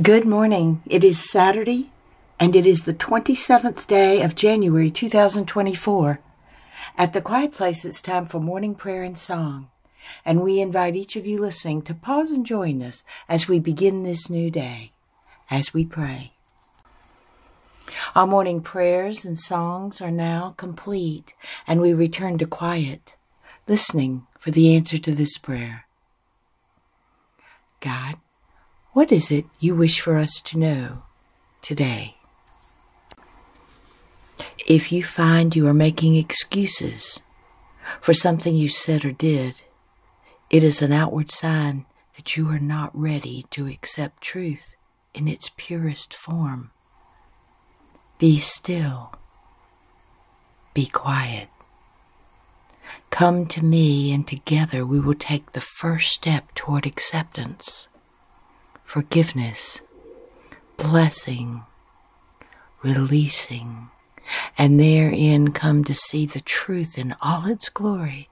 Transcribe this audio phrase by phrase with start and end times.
[0.00, 0.80] Good morning.
[0.86, 1.92] It is Saturday,
[2.40, 6.18] and it is the 27th day of January 2024.
[6.96, 9.68] At the Quiet Place, it's time for morning prayer and song,
[10.24, 14.02] and we invite each of you listening to pause and join us as we begin
[14.02, 14.92] this new day,
[15.50, 16.32] as we pray.
[18.14, 21.34] Our morning prayers and songs are now complete,
[21.66, 23.14] and we return to quiet,
[23.68, 25.84] listening for the answer to this prayer.
[27.80, 28.16] God,
[28.92, 31.02] what is it you wish for us to know
[31.62, 32.16] today?
[34.66, 37.22] If you find you are making excuses
[38.00, 39.62] for something you said or did,
[40.50, 41.86] it is an outward sign
[42.16, 44.76] that you are not ready to accept truth
[45.14, 46.70] in its purest form.
[48.18, 49.14] Be still.
[50.74, 51.48] Be quiet.
[53.10, 57.88] Come to me, and together we will take the first step toward acceptance
[58.92, 59.80] forgiveness,
[60.76, 61.62] blessing,
[62.82, 63.88] releasing,
[64.58, 68.28] and therein come to see the truth in all its glory.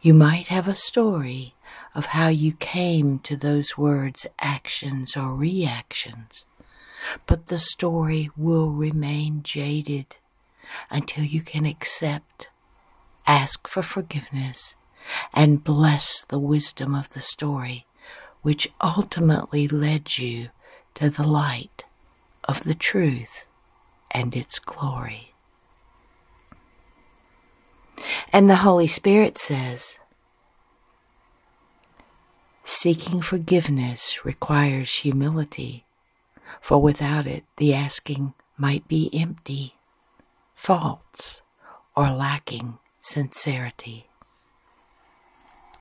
[0.00, 1.54] You might have a story
[1.94, 6.46] of how you came to those words, actions, or reactions,
[7.26, 10.16] but the story will remain jaded
[10.88, 12.48] until you can accept,
[13.26, 14.74] ask for forgiveness,
[15.34, 17.84] and bless the wisdom of the story
[18.48, 20.48] which ultimately led you
[20.94, 21.84] to the light
[22.44, 23.46] of the truth
[24.10, 25.34] and its glory.
[28.32, 29.98] And the Holy Spirit says,
[32.64, 35.84] Seeking forgiveness requires humility,
[36.62, 39.74] for without it the asking might be empty,
[40.54, 41.42] false,
[41.94, 44.08] or lacking sincerity.